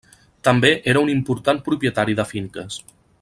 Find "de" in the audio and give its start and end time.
2.21-2.29